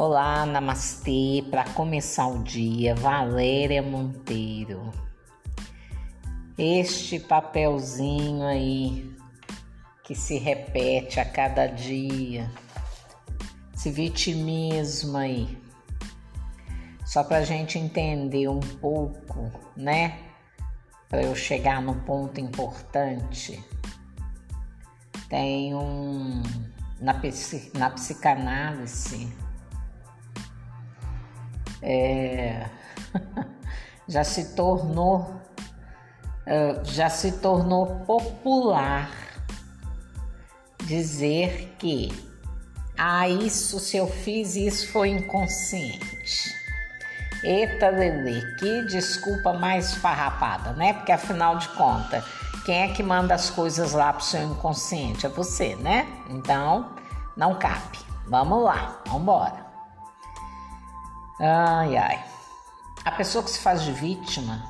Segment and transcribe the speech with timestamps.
[0.00, 1.44] Olá, namastê.
[1.50, 4.92] Para começar o dia, Valéria Monteiro.
[6.56, 9.12] Este papelzinho aí
[10.04, 12.48] que se repete a cada dia,
[13.74, 15.58] esse vitimismo aí,
[17.04, 20.16] só para a gente entender um pouco, né?
[21.08, 23.60] Para eu chegar no ponto importante.
[25.28, 26.40] Tem um
[27.00, 27.20] na,
[27.74, 29.47] na psicanálise
[31.82, 32.66] é,
[34.08, 35.38] já se tornou
[36.46, 39.10] é, já se tornou popular
[40.84, 42.10] dizer que
[42.96, 46.58] ah, isso se eu fiz isso foi inconsciente.
[47.44, 50.94] Eita, Lili, que desculpa mais farrapada, né?
[50.94, 52.24] Porque afinal de contas,
[52.64, 55.26] quem é que manda as coisas lá pro seu inconsciente?
[55.26, 56.08] É você, né?
[56.28, 56.96] Então,
[57.36, 57.98] não cabe.
[58.26, 59.67] Vamos lá, vamos embora.
[61.40, 62.24] Ai, ai.
[63.04, 64.60] A pessoa que se faz de vítima,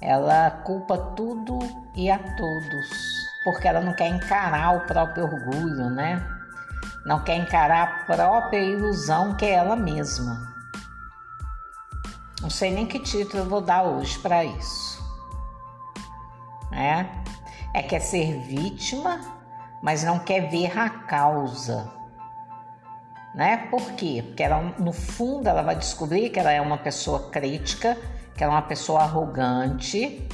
[0.00, 1.58] ela culpa tudo
[1.94, 2.88] e a todos,
[3.44, 6.26] porque ela não quer encarar o próprio orgulho, né?
[7.04, 10.50] Não quer encarar a própria ilusão que é ela mesma.
[12.40, 14.98] Não sei nem que título eu vou dar hoje para isso.
[16.72, 17.04] É?
[17.74, 19.20] É quer ser vítima,
[19.82, 21.99] mas não quer ver a causa
[23.34, 23.68] né?
[23.70, 24.22] Por quê?
[24.26, 27.96] Porque ela, no fundo ela vai descobrir que ela é uma pessoa crítica,
[28.36, 30.26] que ela é uma pessoa arrogante,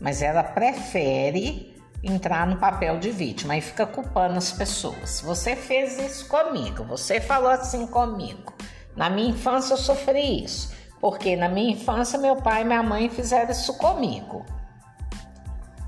[0.00, 5.20] mas ela prefere entrar no papel de vítima e fica culpando as pessoas.
[5.20, 8.54] Você fez isso comigo, você falou assim comigo.
[8.94, 13.10] Na minha infância eu sofri isso, porque na minha infância meu pai e minha mãe
[13.10, 14.44] fizeram isso comigo.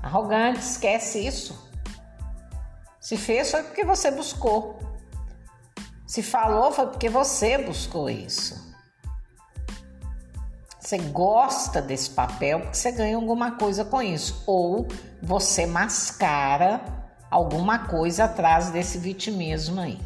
[0.03, 1.69] Arrogante, esquece isso.
[2.99, 4.79] Se fez foi porque você buscou.
[6.09, 8.73] Se falou, foi porque você buscou isso.
[10.79, 14.43] Você gosta desse papel porque você ganha alguma coisa com isso.
[14.47, 14.87] Ou
[15.21, 16.81] você mascara
[17.29, 20.01] alguma coisa atrás desse vitimismo aí.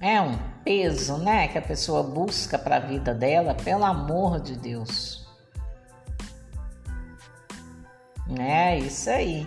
[0.00, 4.56] É um peso, né, que a pessoa busca para a vida dela, pelo amor de
[4.56, 5.28] Deus.
[8.36, 9.46] É isso aí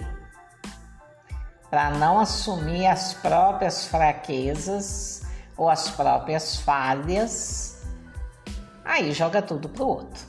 [1.69, 5.21] para não assumir as próprias fraquezas
[5.55, 7.83] ou as próprias falhas,
[8.85, 10.25] aí joga tudo pro outro.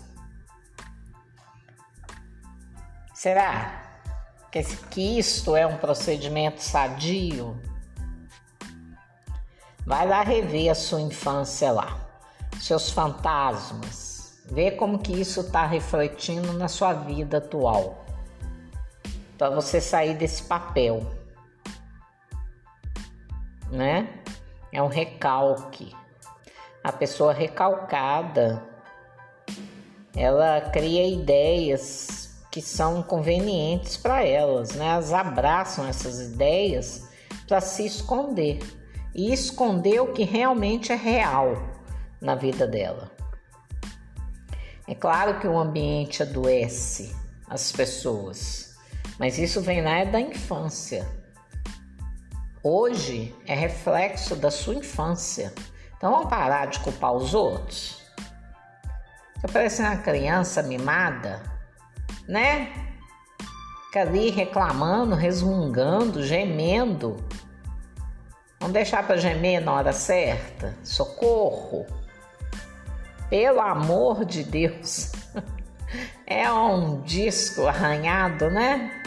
[3.15, 3.83] Será
[4.51, 7.61] que, isto é um procedimento sadio?
[9.87, 11.99] Vai lá rever a sua infância lá,
[12.61, 18.05] seus fantasmas, ver como que isso está refletindo na sua vida atual,
[19.37, 21.19] para você sair desse papel
[23.71, 24.09] né?
[24.73, 25.95] É um recalque.
[26.83, 28.63] A pessoa recalcada,
[30.17, 34.87] ela cria ideias que são convenientes para elas, né?
[34.87, 37.09] Elas abraçam essas ideias
[37.47, 38.59] para se esconder
[39.15, 41.57] e esconder o que realmente é real
[42.21, 43.11] na vida dela.
[44.87, 47.15] É claro que o ambiente adoece
[47.47, 48.75] as pessoas,
[49.19, 51.07] mas isso vem lá da infância
[52.69, 55.53] hoje é reflexo da sua infância.
[55.97, 58.03] Então vamos parar de culpar os outros.
[59.37, 61.43] Você parece uma criança mimada,
[62.29, 62.73] né?
[63.87, 67.17] Fica ali reclamando, resmungando, gemendo.
[68.61, 70.77] Vamos deixar para gemer na hora certa?
[70.83, 71.87] Socorro!
[73.31, 75.13] Pelo amor de Deus!
[76.31, 79.03] É um disco arranhado, né?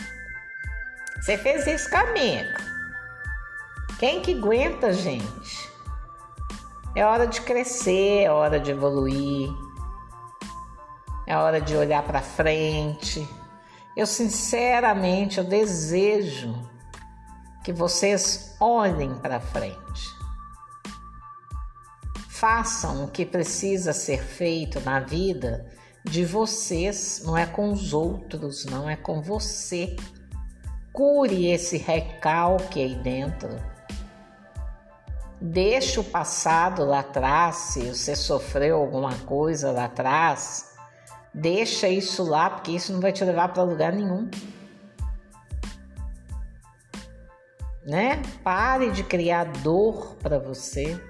[1.19, 2.70] Você fez isso comigo.
[4.01, 5.69] Quem que aguenta, gente?
[6.95, 9.47] É hora de crescer, é hora de evoluir,
[11.28, 13.29] é hora de olhar para frente.
[13.95, 16.68] Eu sinceramente eu desejo
[17.63, 20.09] que vocês olhem para frente.
[22.27, 25.71] Façam o que precisa ser feito na vida
[26.03, 29.95] de vocês, não é com os outros, não é com você.
[30.92, 33.69] Cure esse recalque aí dentro
[35.43, 40.75] Deixa o passado lá atrás, se você sofreu alguma coisa lá atrás,
[41.33, 44.29] deixa isso lá, porque isso não vai te levar para lugar nenhum.
[47.83, 48.21] Né?
[48.43, 51.01] Pare de criar dor para você.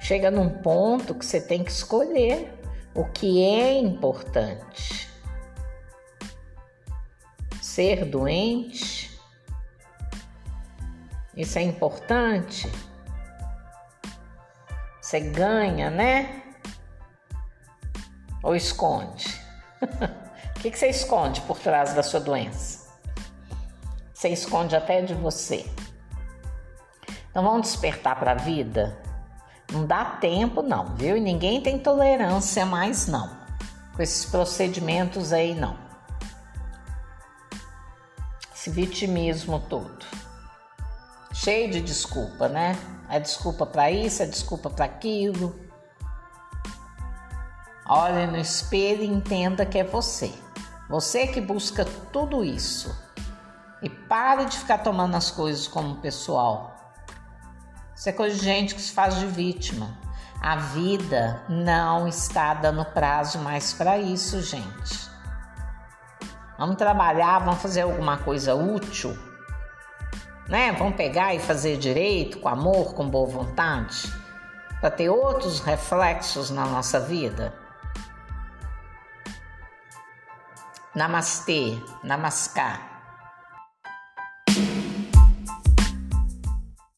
[0.00, 2.52] Chega num ponto que você tem que escolher
[2.94, 5.08] o que é importante.
[7.62, 8.93] Ser doente
[11.36, 12.70] Isso é importante.
[15.00, 16.42] Você ganha, né?
[18.42, 19.40] Ou esconde?
[19.82, 22.84] o que, que você esconde por trás da sua doença?
[24.12, 25.68] Você esconde até de você.
[27.30, 28.96] Então vamos despertar para a vida?
[29.72, 31.16] Não dá tempo, não, viu?
[31.16, 33.28] E ninguém tem tolerância mais, não.
[33.94, 35.76] Com esses procedimentos aí, não.
[38.54, 40.06] Esse vitimismo todo.
[41.44, 42.74] Cheio de desculpa, né?
[43.10, 45.54] É desculpa para isso, é desculpa para aquilo.
[47.86, 50.32] Olhe no espelho e entenda que é você.
[50.88, 52.98] Você que busca tudo isso.
[53.82, 56.74] E pare de ficar tomando as coisas como pessoal.
[57.94, 59.98] Isso é coisa de gente que se faz de vítima.
[60.40, 65.10] A vida não está dando prazo mais para isso, gente.
[66.58, 69.14] Vamos trabalhar, vamos fazer alguma coisa útil,
[70.48, 70.72] né?
[70.72, 74.12] Vamos pegar e fazer direito, com amor, com boa vontade,
[74.80, 77.54] para ter outros reflexos na nossa vida.
[80.94, 82.93] Namastê, namaskar.